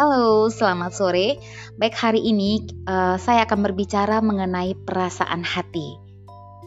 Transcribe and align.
Halo, 0.00 0.48
selamat 0.48 0.96
sore. 0.96 1.36
Baik, 1.76 1.92
hari 1.92 2.24
ini 2.24 2.64
uh, 2.88 3.20
saya 3.20 3.44
akan 3.44 3.68
berbicara 3.68 4.24
mengenai 4.24 4.72
perasaan 4.72 5.44
hati. 5.44 6.00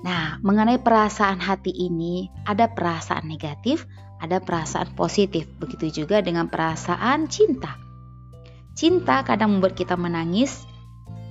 Nah, 0.05 0.37
mengenai 0.45 0.77
perasaan 0.77 1.41
hati 1.41 1.73
ini, 1.73 2.29
ada 2.45 2.69
perasaan 2.69 3.25
negatif, 3.25 3.89
ada 4.21 4.37
perasaan 4.37 4.93
positif. 4.93 5.49
Begitu 5.57 6.05
juga 6.05 6.21
dengan 6.21 6.45
perasaan 6.45 7.25
cinta. 7.25 7.73
Cinta 8.77 9.25
kadang 9.25 9.57
membuat 9.57 9.81
kita 9.81 9.97
menangis, 9.97 10.69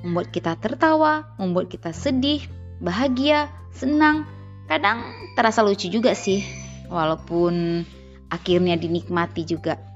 membuat 0.03 0.35
kita 0.35 0.59
tertawa, 0.59 1.31
membuat 1.39 1.71
kita 1.71 1.95
sedih, 1.95 2.43
bahagia, 2.83 3.47
senang. 3.79 4.27
Kadang 4.67 5.07
terasa 5.39 5.63
lucu 5.63 5.87
juga 5.87 6.19
sih, 6.19 6.43
walaupun 6.91 7.87
akhirnya 8.27 8.75
dinikmati 8.75 9.47
juga. 9.47 9.92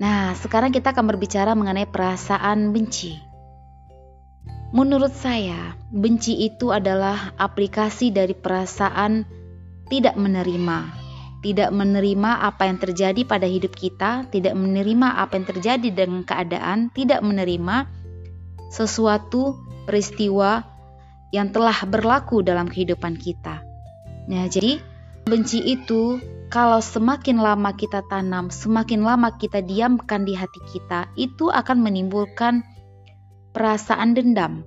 Nah, 0.00 0.32
sekarang 0.32 0.72
kita 0.72 0.96
akan 0.96 1.12
berbicara 1.12 1.52
mengenai 1.52 1.84
perasaan 1.84 2.72
benci. 2.72 3.20
Menurut 4.72 5.12
saya, 5.12 5.76
benci 5.92 6.40
itu 6.40 6.72
adalah 6.72 7.36
aplikasi 7.36 8.08
dari 8.08 8.32
perasaan 8.32 9.28
tidak 9.92 10.16
menerima, 10.16 10.78
tidak 11.44 11.68
menerima 11.74 12.30
apa 12.40 12.70
yang 12.70 12.78
terjadi 12.80 13.20
pada 13.28 13.44
hidup 13.44 13.76
kita, 13.76 14.24
tidak 14.32 14.56
menerima 14.56 15.20
apa 15.20 15.36
yang 15.36 15.46
terjadi 15.50 15.88
dengan 15.92 16.24
keadaan, 16.24 16.88
tidak 16.96 17.20
menerima 17.20 17.84
sesuatu 18.72 19.58
peristiwa 19.84 20.64
yang 21.34 21.52
telah 21.52 21.76
berlaku 21.84 22.40
dalam 22.40 22.70
kehidupan 22.70 23.20
kita. 23.20 23.60
Nah, 24.30 24.46
jadi 24.48 24.80
benci 25.26 25.60
itu 25.66 26.22
kalau 26.50 26.82
semakin 26.82 27.38
lama 27.38 27.70
kita 27.70 28.02
tanam, 28.10 28.50
semakin 28.50 29.06
lama 29.06 29.30
kita 29.38 29.62
diamkan 29.62 30.26
di 30.26 30.34
hati 30.34 30.58
kita, 30.74 31.06
itu 31.14 31.46
akan 31.46 31.78
menimbulkan 31.78 32.66
perasaan 33.54 34.18
dendam. 34.18 34.66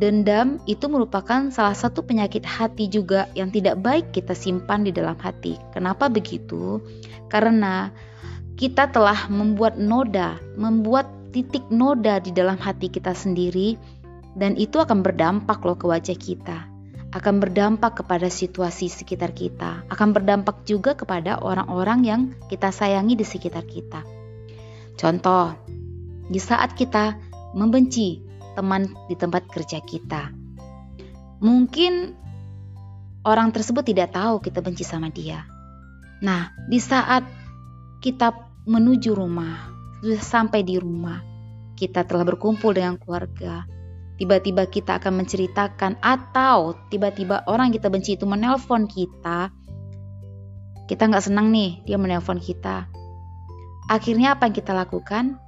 Dendam 0.00 0.58
itu 0.64 0.88
merupakan 0.88 1.52
salah 1.52 1.76
satu 1.76 2.02
penyakit 2.02 2.42
hati 2.42 2.88
juga 2.88 3.28
yang 3.36 3.52
tidak 3.52 3.78
baik 3.84 4.16
kita 4.16 4.32
simpan 4.32 4.82
di 4.82 4.90
dalam 4.90 5.14
hati. 5.20 5.60
Kenapa 5.76 6.08
begitu? 6.08 6.80
Karena 7.28 7.92
kita 8.56 8.88
telah 8.90 9.28
membuat 9.28 9.76
noda, 9.76 10.40
membuat 10.56 11.06
titik 11.36 11.62
noda 11.68 12.18
di 12.18 12.32
dalam 12.32 12.56
hati 12.56 12.88
kita 12.88 13.12
sendiri, 13.12 13.76
dan 14.34 14.56
itu 14.56 14.80
akan 14.80 15.04
berdampak 15.04 15.60
loh 15.62 15.76
ke 15.78 15.84
wajah 15.84 16.16
kita 16.16 16.73
akan 17.14 17.38
berdampak 17.38 18.02
kepada 18.02 18.26
situasi 18.26 18.90
sekitar 18.90 19.30
kita, 19.30 19.86
akan 19.86 20.10
berdampak 20.10 20.66
juga 20.66 20.98
kepada 20.98 21.38
orang-orang 21.38 22.00
yang 22.02 22.20
kita 22.50 22.74
sayangi 22.74 23.14
di 23.14 23.22
sekitar 23.22 23.62
kita. 23.70 24.02
Contoh, 24.98 25.54
di 26.26 26.42
saat 26.42 26.74
kita 26.74 27.14
membenci 27.54 28.18
teman 28.58 28.90
di 29.06 29.14
tempat 29.14 29.46
kerja 29.46 29.78
kita, 29.78 30.34
mungkin 31.38 32.18
orang 33.22 33.54
tersebut 33.54 33.86
tidak 33.86 34.10
tahu 34.10 34.42
kita 34.42 34.58
benci 34.58 34.82
sama 34.82 35.06
dia. 35.14 35.46
Nah, 36.18 36.50
di 36.66 36.82
saat 36.82 37.22
kita 38.02 38.34
menuju 38.66 39.14
rumah, 39.14 39.70
sudah 40.02 40.18
sampai 40.18 40.66
di 40.66 40.82
rumah, 40.82 41.22
kita 41.78 42.02
telah 42.02 42.26
berkumpul 42.26 42.74
dengan 42.74 42.98
keluarga, 42.98 43.66
tiba-tiba 44.20 44.70
kita 44.70 45.02
akan 45.02 45.24
menceritakan 45.24 45.98
atau 45.98 46.78
tiba-tiba 46.90 47.42
orang 47.50 47.74
kita 47.74 47.90
benci 47.90 48.14
itu 48.14 48.24
menelpon 48.28 48.86
kita 48.86 49.50
kita 50.84 51.08
nggak 51.08 51.24
senang 51.24 51.48
nih 51.48 51.80
dia 51.88 51.96
menelpon 51.96 52.36
kita. 52.36 52.88
Akhirnya 53.88 54.36
apa 54.36 54.48
yang 54.48 54.56
kita 54.56 54.72
lakukan? 54.76 55.40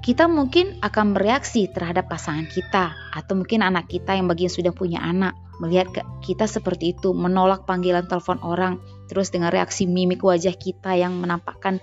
Kita 0.00 0.30
mungkin 0.30 0.78
akan 0.80 1.18
bereaksi 1.18 1.66
terhadap 1.66 2.06
pasangan 2.06 2.46
kita 2.46 2.94
atau 2.94 3.32
mungkin 3.34 3.60
anak 3.66 3.90
kita 3.90 4.14
yang 4.14 4.30
bagian 4.30 4.52
sudah 4.52 4.70
punya 4.70 5.02
anak. 5.02 5.34
Melihat 5.58 5.88
kita 6.20 6.44
seperti 6.46 6.94
itu 6.94 7.16
menolak 7.16 7.64
panggilan 7.64 8.04
telepon 8.04 8.36
orang 8.44 8.76
terus 9.08 9.32
dengan 9.32 9.48
reaksi 9.48 9.88
mimik 9.88 10.20
wajah 10.20 10.52
kita 10.52 10.94
yang 10.94 11.16
menampakkan 11.16 11.80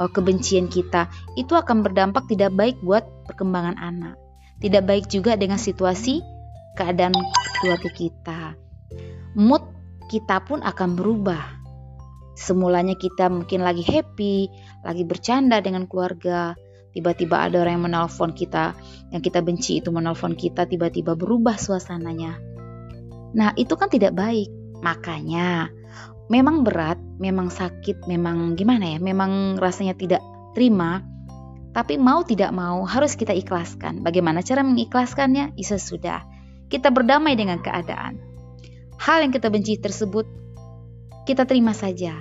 uh, 0.00 0.08
kebencian 0.08 0.72
kita 0.72 1.12
itu 1.36 1.52
akan 1.52 1.84
berdampak 1.84 2.24
tidak 2.26 2.56
baik 2.56 2.80
buat 2.80 3.04
perkembangan 3.28 3.76
anak 3.76 4.21
tidak 4.62 4.86
baik 4.86 5.10
juga 5.10 5.34
dengan 5.34 5.58
situasi 5.58 6.22
keadaan 6.78 7.12
keluarga 7.60 7.90
kita. 7.90 8.40
Mood 9.34 9.66
kita 10.08 10.40
pun 10.46 10.62
akan 10.62 10.94
berubah. 10.94 11.60
Semulanya 12.32 12.96
kita 12.96 13.28
mungkin 13.28 13.60
lagi 13.60 13.84
happy, 13.84 14.48
lagi 14.86 15.04
bercanda 15.04 15.60
dengan 15.60 15.84
keluarga, 15.84 16.56
tiba-tiba 16.96 17.44
ada 17.44 17.60
orang 17.60 17.76
yang 17.76 17.84
menelpon 17.92 18.32
kita, 18.32 18.72
yang 19.12 19.20
kita 19.20 19.44
benci 19.44 19.84
itu 19.84 19.92
menelpon 19.92 20.32
kita, 20.32 20.64
tiba-tiba 20.64 21.12
berubah 21.12 21.60
suasananya. 21.60 22.40
Nah, 23.36 23.52
itu 23.56 23.76
kan 23.76 23.92
tidak 23.92 24.16
baik. 24.16 24.48
Makanya, 24.80 25.68
memang 26.32 26.64
berat, 26.64 26.96
memang 27.20 27.52
sakit, 27.52 28.08
memang 28.08 28.56
gimana 28.56 28.96
ya, 28.96 28.98
memang 28.98 29.60
rasanya 29.60 29.92
tidak 29.92 30.24
terima, 30.56 31.04
tapi 31.72 31.96
mau 31.96 32.20
tidak 32.20 32.52
mau 32.52 32.84
harus 32.84 33.16
kita 33.16 33.32
ikhlaskan. 33.32 34.04
Bagaimana 34.04 34.44
cara 34.44 34.60
mengikhlaskannya? 34.60 35.56
Isa 35.56 35.80
sudah. 35.80 36.24
Kita 36.68 36.92
berdamai 36.92 37.32
dengan 37.36 37.60
keadaan. 37.64 38.20
Hal 39.00 39.24
yang 39.24 39.32
kita 39.32 39.48
benci 39.48 39.80
tersebut 39.80 40.28
kita 41.24 41.48
terima 41.48 41.72
saja. 41.72 42.16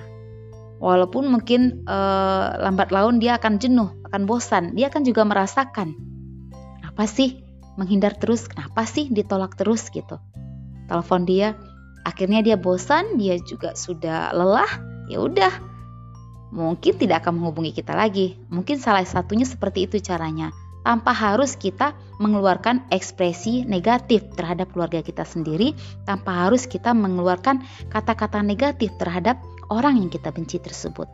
Walaupun 0.81 1.29
mungkin 1.29 1.85
uh, 1.85 2.57
lambat 2.57 2.89
laun 2.89 3.21
dia 3.21 3.37
akan 3.37 3.61
jenuh, 3.61 3.93
akan 4.09 4.25
bosan, 4.25 4.73
dia 4.73 4.89
akan 4.89 5.05
juga 5.05 5.21
merasakan 5.27 5.93
apa 6.81 7.05
sih 7.05 7.45
menghindar 7.79 8.17
terus, 8.17 8.49
kenapa 8.49 8.83
sih 8.83 9.07
ditolak 9.13 9.55
terus 9.55 9.87
gitu. 9.93 10.17
Telepon 10.89 11.23
dia, 11.23 11.53
akhirnya 12.03 12.41
dia 12.43 12.57
bosan, 12.57 13.15
dia 13.15 13.37
juga 13.39 13.77
sudah 13.77 14.33
lelah, 14.35 14.67
ya 15.07 15.21
udah 15.21 15.70
mungkin 16.51 16.99
tidak 16.99 17.25
akan 17.25 17.41
menghubungi 17.41 17.71
kita 17.71 17.95
lagi. 17.95 18.37
Mungkin 18.51 18.77
salah 18.77 19.07
satunya 19.07 19.47
seperti 19.47 19.87
itu 19.87 19.97
caranya, 20.03 20.51
tanpa 20.83 21.15
harus 21.15 21.55
kita 21.57 21.95
mengeluarkan 22.21 22.85
ekspresi 22.93 23.65
negatif 23.65 24.25
terhadap 24.37 24.69
keluarga 24.75 25.01
kita 25.01 25.25
sendiri, 25.25 25.73
tanpa 26.05 26.45
harus 26.45 26.69
kita 26.69 26.93
mengeluarkan 26.93 27.63
kata-kata 27.89 28.43
negatif 28.45 28.93
terhadap 29.01 29.41
orang 29.71 29.97
yang 29.97 30.11
kita 30.11 30.29
benci 30.29 30.59
tersebut. 30.59 31.07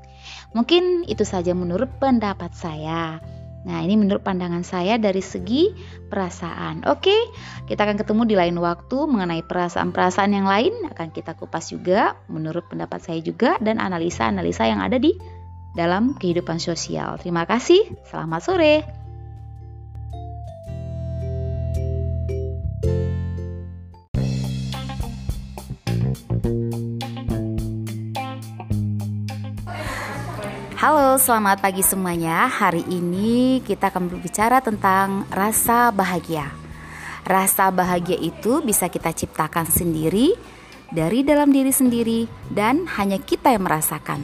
Mungkin 0.57 1.05
itu 1.07 1.23
saja 1.23 1.53
menurut 1.53 1.87
pendapat 2.01 2.51
saya. 2.57 3.21
Nah, 3.65 3.81
ini 3.81 3.97
menurut 3.97 4.21
pandangan 4.21 4.61
saya 4.61 5.01
dari 5.01 5.23
segi 5.23 5.73
perasaan. 6.07 6.85
Oke, 6.85 7.15
kita 7.65 7.83
akan 7.87 7.97
ketemu 7.97 8.21
di 8.29 8.35
lain 8.37 8.57
waktu 8.61 8.97
mengenai 9.09 9.41
perasaan-perasaan 9.43 10.31
yang 10.31 10.47
lain 10.47 10.73
akan 10.93 11.09
kita 11.09 11.33
kupas 11.33 11.73
juga 11.73 12.15
menurut 12.29 12.67
pendapat 12.69 13.01
saya 13.01 13.19
juga 13.23 13.57
dan 13.59 13.81
analisa-analisa 13.81 14.69
yang 14.69 14.79
ada 14.79 15.01
di 15.01 15.17
dalam 15.73 16.15
kehidupan 16.15 16.61
sosial. 16.61 17.17
Terima 17.19 17.43
kasih. 17.43 17.81
Selamat 18.07 18.41
sore. 18.45 19.06
Halo, 30.87 31.19
selamat 31.19 31.59
pagi 31.59 31.83
semuanya. 31.83 32.47
Hari 32.47 32.79
ini 32.87 33.59
kita 33.59 33.91
akan 33.91 34.07
berbicara 34.07 34.63
tentang 34.63 35.27
rasa 35.27 35.91
bahagia. 35.91 36.47
Rasa 37.27 37.67
bahagia 37.75 38.15
itu 38.15 38.63
bisa 38.63 38.87
kita 38.87 39.11
ciptakan 39.11 39.67
sendiri 39.67 40.39
dari 40.87 41.27
dalam 41.27 41.51
diri 41.51 41.75
sendiri 41.75 42.31
dan 42.47 42.87
hanya 42.95 43.19
kita 43.19 43.51
yang 43.51 43.67
merasakan. 43.67 44.23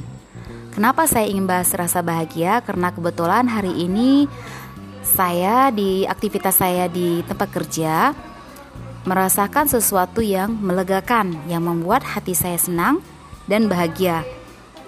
Kenapa 0.72 1.04
saya 1.04 1.28
ingin 1.28 1.52
bahas 1.52 1.68
rasa 1.76 2.00
bahagia? 2.00 2.64
Karena 2.64 2.96
kebetulan 2.96 3.44
hari 3.52 3.84
ini 3.84 4.32
saya 5.04 5.68
di 5.68 6.08
aktivitas 6.08 6.64
saya 6.64 6.88
di 6.88 7.28
tempat 7.28 7.52
kerja 7.52 8.16
merasakan 9.04 9.68
sesuatu 9.68 10.24
yang 10.24 10.56
melegakan 10.64 11.44
yang 11.52 11.68
membuat 11.68 12.08
hati 12.08 12.32
saya 12.32 12.56
senang 12.56 13.04
dan 13.52 13.68
bahagia 13.68 14.24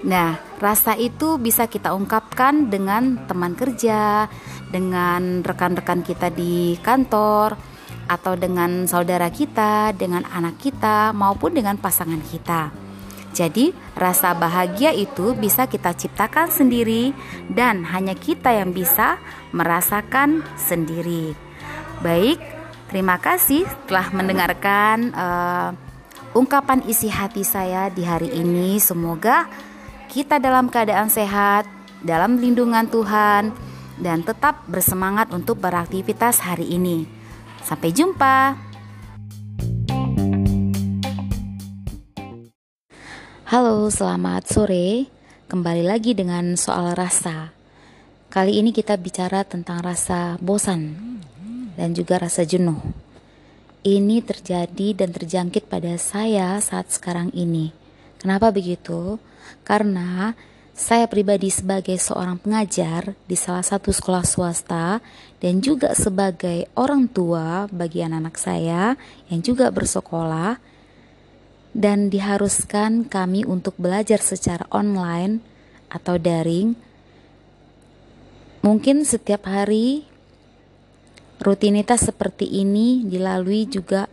Nah, 0.05 0.37
rasa 0.61 0.93
itu 0.93 1.41
bisa 1.41 1.65
kita 1.65 1.97
ungkapkan 1.97 2.69
dengan 2.69 3.25
teman 3.25 3.57
kerja, 3.57 4.29
dengan 4.69 5.41
rekan-rekan 5.41 6.05
kita 6.05 6.29
di 6.29 6.77
kantor, 6.85 7.57
atau 8.05 8.37
dengan 8.37 8.85
saudara 8.85 9.33
kita, 9.33 9.97
dengan 9.97 10.21
anak 10.29 10.61
kita, 10.61 11.09
maupun 11.09 11.57
dengan 11.57 11.81
pasangan 11.81 12.21
kita. 12.21 12.69
Jadi, 13.33 13.73
rasa 13.97 14.37
bahagia 14.37 14.93
itu 14.93 15.33
bisa 15.33 15.65
kita 15.65 15.97
ciptakan 15.97 16.53
sendiri, 16.53 17.09
dan 17.49 17.81
hanya 17.89 18.13
kita 18.13 18.53
yang 18.53 18.77
bisa 18.77 19.17
merasakan 19.57 20.45
sendiri. 20.53 21.33
Baik, 22.05 22.37
terima 22.93 23.17
kasih 23.17 23.65
telah 23.89 24.13
mendengarkan 24.13 25.09
uh, 25.17 25.73
ungkapan 26.37 26.85
isi 26.85 27.09
hati 27.09 27.41
saya 27.41 27.89
di 27.89 28.05
hari 28.05 28.29
ini. 28.37 28.77
Semoga 28.77 29.49
kita 30.15 30.39
dalam 30.39 30.71
keadaan 30.71 31.11
sehat, 31.11 31.67
dalam 31.99 32.39
lindungan 32.39 32.87
Tuhan, 32.87 33.51
dan 33.99 34.23
tetap 34.23 34.63
bersemangat 34.63 35.27
untuk 35.35 35.59
beraktivitas 35.59 36.39
hari 36.39 36.71
ini. 36.71 37.03
Sampai 37.59 37.91
jumpa. 37.91 38.55
Halo, 43.51 43.91
selamat 43.91 44.47
sore. 44.47 45.11
Kembali 45.51 45.83
lagi 45.83 46.15
dengan 46.15 46.55
soal 46.55 46.95
rasa. 46.95 47.51
Kali 48.31 48.55
ini 48.55 48.71
kita 48.71 48.95
bicara 48.95 49.43
tentang 49.43 49.83
rasa 49.83 50.39
bosan 50.39 50.95
dan 51.75 51.91
juga 51.91 52.23
rasa 52.23 52.47
jenuh. 52.47 52.79
Ini 53.83 54.23
terjadi 54.23 54.95
dan 54.95 55.11
terjangkit 55.11 55.67
pada 55.67 55.99
saya 55.99 56.55
saat 56.63 56.87
sekarang 56.87 57.35
ini. 57.35 57.84
Kenapa 58.19 58.51
begitu? 58.51 59.17
Karena 59.65 60.33
saya 60.75 61.07
pribadi 61.07 61.47
sebagai 61.47 61.95
seorang 61.95 62.35
pengajar 62.35 63.15
di 63.31 63.39
salah 63.39 63.63
satu 63.63 63.95
sekolah 63.95 64.27
swasta 64.27 64.99
dan 65.39 65.63
juga 65.63 65.95
sebagai 65.95 66.67
orang 66.75 67.07
tua 67.07 67.71
bagi 67.71 68.03
anak-anak 68.03 68.35
saya 68.35 68.99
yang 69.31 69.39
juga 69.39 69.71
bersekolah 69.71 70.59
dan 71.71 72.11
diharuskan 72.11 73.07
kami 73.07 73.47
untuk 73.47 73.79
belajar 73.79 74.19
secara 74.19 74.67
online 74.67 75.39
atau 75.87 76.19
daring. 76.19 76.75
Mungkin 78.59 79.07
setiap 79.07 79.47
hari 79.47 80.03
rutinitas 81.39 82.07
seperti 82.07 82.51
ini 82.51 83.03
dilalui 83.07 83.63
juga 83.63 84.11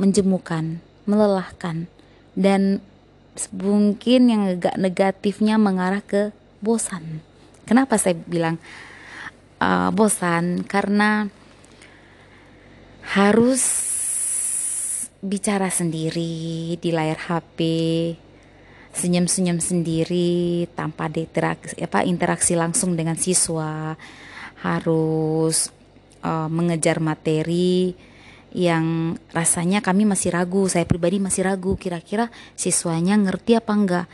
menjemukan, 0.00 0.80
melelahkan, 1.04 1.84
dan 2.32 2.80
mungkin 3.54 4.20
yang 4.26 4.42
agak 4.58 4.74
negatifnya 4.74 5.54
mengarah 5.54 6.02
ke 6.02 6.34
bosan. 6.58 7.22
Kenapa 7.62 7.94
saya 7.94 8.18
bilang 8.18 8.58
uh, 9.62 9.94
bosan? 9.94 10.66
Karena 10.66 11.30
harus 13.14 13.62
bicara 15.22 15.70
sendiri 15.70 16.74
di 16.78 16.90
layar 16.90 17.18
HP, 17.18 17.58
senyum-senyum 18.94 19.62
sendiri 19.62 20.66
tanpa 20.74 21.06
interaksi, 21.12 21.78
apa, 21.78 22.02
interaksi 22.02 22.58
langsung 22.58 22.98
dengan 22.98 23.14
siswa, 23.14 23.94
harus 24.62 25.70
uh, 26.26 26.50
mengejar 26.50 26.98
materi 26.98 27.94
yang 28.52 29.16
rasanya 29.36 29.84
kami 29.84 30.08
masih 30.08 30.32
ragu, 30.32 30.64
saya 30.72 30.88
pribadi 30.88 31.20
masih 31.20 31.44
ragu 31.44 31.76
kira-kira 31.76 32.32
siswanya 32.56 33.16
ngerti 33.20 33.60
apa 33.60 33.72
enggak. 33.76 34.06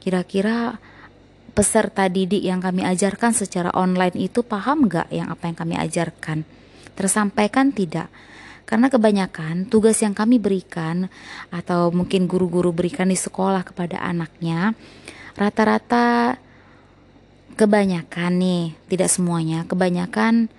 Kira-kira 0.00 0.80
peserta 1.52 2.08
didik 2.08 2.42
yang 2.42 2.58
kami 2.58 2.82
ajarkan 2.82 3.36
secara 3.36 3.70
online 3.76 4.16
itu 4.16 4.42
paham 4.42 4.88
enggak 4.88 5.08
yang 5.12 5.28
apa 5.28 5.44
yang 5.46 5.56
kami 5.56 5.74
ajarkan? 5.76 6.48
Tersampaikan 6.96 7.70
tidak? 7.70 8.08
Karena 8.64 8.88
kebanyakan 8.88 9.68
tugas 9.68 10.00
yang 10.00 10.16
kami 10.16 10.40
berikan 10.40 11.12
atau 11.52 11.92
mungkin 11.92 12.24
guru-guru 12.24 12.72
berikan 12.72 13.12
di 13.12 13.16
sekolah 13.16 13.60
kepada 13.60 14.00
anaknya 14.00 14.72
rata-rata 15.36 16.40
kebanyakan 17.54 18.32
nih, 18.38 18.64
tidak 18.90 19.10
semuanya, 19.12 19.62
kebanyakan 19.68 20.50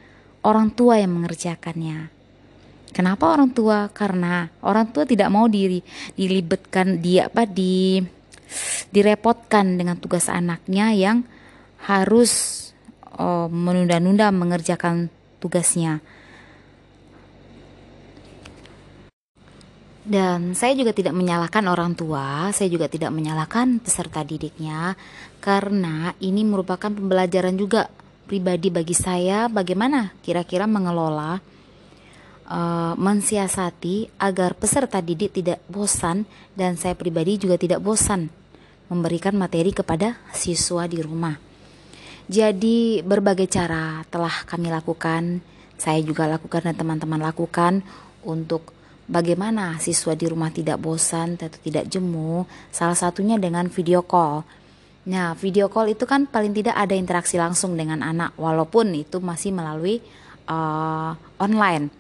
orang 0.46 0.72
tua 0.72 1.02
yang 1.02 1.12
mengerjakannya. 1.18 2.15
Kenapa 2.96 3.36
orang 3.36 3.52
tua? 3.52 3.92
Karena 3.92 4.48
orang 4.64 4.88
tua 4.96 5.04
tidak 5.04 5.28
mau 5.28 5.52
diri 5.52 5.84
dilibatkan 6.16 7.04
dia 7.04 7.28
apa 7.28 7.44
di 7.44 8.00
direpotkan 8.96 9.76
dengan 9.76 10.00
tugas 10.00 10.32
anaknya 10.32 10.96
yang 10.96 11.28
harus 11.84 12.64
oh, 13.20 13.52
menunda-nunda 13.52 14.32
mengerjakan 14.32 15.12
tugasnya. 15.44 16.00
Dan 20.06 20.54
saya 20.54 20.78
juga 20.78 20.94
tidak 20.94 21.18
menyalahkan 21.18 21.66
orang 21.66 21.98
tua, 21.98 22.54
saya 22.54 22.70
juga 22.70 22.86
tidak 22.86 23.10
menyalahkan 23.10 23.82
peserta 23.82 24.22
didiknya, 24.22 24.94
karena 25.42 26.14
ini 26.22 26.46
merupakan 26.46 26.94
pembelajaran 26.94 27.58
juga 27.58 27.90
pribadi 28.30 28.70
bagi 28.70 28.94
saya 28.94 29.50
bagaimana 29.50 30.14
kira-kira 30.22 30.70
mengelola, 30.70 31.42
uh, 32.50 32.94
mensiasati 32.98 34.10
agar 34.18 34.58
peserta 34.58 35.02
didik 35.02 35.36
tidak 35.36 35.62
bosan 35.70 36.26
dan 36.54 36.78
saya 36.80 36.98
pribadi 36.98 37.42
juga 37.42 37.58
tidak 37.58 37.82
bosan 37.82 38.30
memberikan 38.90 39.34
materi 39.34 39.74
kepada 39.74 40.18
siswa 40.34 40.86
di 40.86 41.02
rumah. 41.02 41.38
Jadi 42.26 43.06
berbagai 43.06 43.46
cara 43.50 44.02
telah 44.10 44.46
kami 44.50 44.74
lakukan, 44.74 45.42
saya 45.78 46.02
juga 46.02 46.26
lakukan 46.26 46.66
dan 46.70 46.76
teman-teman 46.78 47.22
lakukan 47.22 47.86
untuk 48.26 48.76
Bagaimana 49.06 49.78
siswa 49.78 50.18
di 50.18 50.26
rumah 50.26 50.50
tidak 50.50 50.82
bosan 50.82 51.38
atau 51.38 51.62
tidak 51.62 51.86
jemu? 51.86 52.42
Salah 52.74 52.98
satunya 52.98 53.38
dengan 53.38 53.70
video 53.70 54.02
call. 54.02 54.42
Nah, 55.06 55.38
video 55.38 55.70
call 55.70 55.94
itu 55.94 56.10
kan 56.10 56.26
paling 56.26 56.58
tidak 56.58 56.74
ada 56.74 56.98
interaksi 56.98 57.38
langsung 57.38 57.78
dengan 57.78 58.02
anak, 58.02 58.34
walaupun 58.34 58.98
itu 58.98 59.22
masih 59.22 59.54
melalui 59.54 60.02
uh, 60.50 61.14
online. 61.38 61.94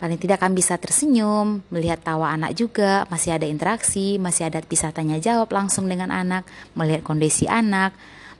Paling 0.00 0.16
tidak 0.16 0.40
kan 0.40 0.56
bisa 0.56 0.80
tersenyum, 0.80 1.60
melihat 1.68 2.00
tawa 2.00 2.32
anak 2.32 2.56
juga, 2.56 3.04
masih 3.12 3.36
ada 3.36 3.44
interaksi, 3.44 4.16
masih 4.16 4.48
ada 4.48 4.64
bisa 4.64 4.88
tanya 4.90 5.20
jawab 5.20 5.52
langsung 5.52 5.86
dengan 5.86 6.08
anak, 6.08 6.48
melihat 6.72 7.04
kondisi 7.04 7.44
anak. 7.44 7.92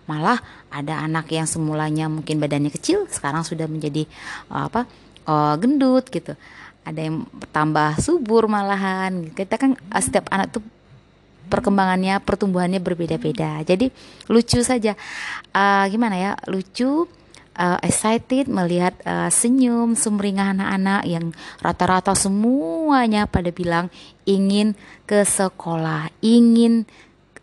Malah 0.08 0.40
ada 0.72 1.04
anak 1.04 1.28
yang 1.28 1.44
semulanya 1.44 2.08
mungkin 2.08 2.40
badannya 2.40 2.72
kecil, 2.72 3.04
sekarang 3.12 3.44
sudah 3.44 3.68
menjadi 3.68 4.08
uh, 4.48 4.72
apa? 4.72 4.88
Uh, 5.28 5.54
gendut 5.60 6.08
gitu 6.08 6.32
ada 6.84 7.00
yang 7.00 7.28
tambah 7.52 8.00
subur 8.00 8.48
malahan 8.48 9.28
kita 9.36 9.60
kan 9.60 9.76
eh, 9.76 10.02
setiap 10.02 10.26
anak 10.32 10.58
tuh 10.58 10.64
perkembangannya 11.50 12.22
pertumbuhannya 12.22 12.78
berbeda-beda 12.78 13.60
jadi 13.66 13.90
lucu 14.30 14.62
saja 14.62 14.94
uh, 15.50 15.84
gimana 15.90 16.14
ya 16.16 16.32
lucu 16.46 17.10
uh, 17.56 17.79
excited 17.82 18.47
melihat 18.47 18.94
uh, 19.02 19.31
senyum 19.32 19.99
sumringah 19.99 20.55
anak-anak 20.55 21.02
yang 21.08 21.25
rata-rata 21.58 22.14
semuanya 22.14 23.26
pada 23.26 23.50
bilang 23.50 23.88
ingin 24.29 24.76
ke 25.08 25.25
sekolah 25.26 26.12
ingin 26.23 26.87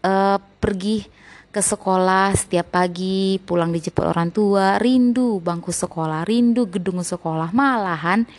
uh, 0.06 0.40
pergi 0.60 1.08
ke 1.48 1.62
sekolah 1.64 2.38
setiap 2.38 2.70
pagi 2.70 3.42
pulang 3.42 3.74
dijemput 3.74 4.06
orang 4.06 4.30
tua 4.30 4.78
rindu 4.78 5.42
bangku 5.42 5.74
sekolah 5.74 6.22
rindu 6.28 6.70
gedung 6.70 7.02
sekolah. 7.02 7.50
Malahan 7.50 8.30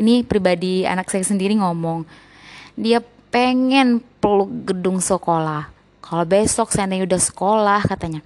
ini 0.00 0.24
pribadi 0.24 0.88
anak 0.88 1.12
saya 1.12 1.22
sendiri 1.26 1.54
ngomong 1.60 2.08
dia 2.74 3.04
pengen 3.28 4.00
peluk 4.22 4.50
gedung 4.64 4.98
sekolah. 5.02 5.70
Kalau 6.00 6.24
besok 6.24 6.70
seandainya 6.72 7.04
udah 7.04 7.20
sekolah 7.20 7.80
katanya 7.84 8.24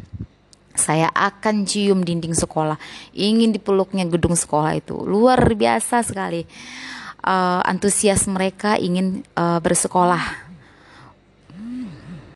saya 0.78 1.12
akan 1.12 1.66
cium 1.68 2.00
dinding 2.06 2.32
sekolah. 2.32 2.80
Ingin 3.12 3.52
dipeluknya 3.52 4.08
gedung 4.08 4.38
sekolah 4.38 4.78
itu. 4.78 4.96
Luar 5.04 5.42
biasa 5.52 6.00
sekali. 6.06 6.48
Uh, 7.18 7.60
antusias 7.66 8.24
mereka 8.30 8.78
ingin 8.78 9.26
uh, 9.34 9.58
bersekolah 9.58 10.47